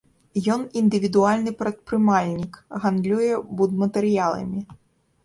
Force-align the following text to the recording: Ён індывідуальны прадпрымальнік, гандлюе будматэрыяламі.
Ён 0.53 0.61
індывідуальны 0.79 1.51
прадпрымальнік, 1.59 2.57
гандлюе 2.87 3.29
будматэрыяламі. 3.61 4.65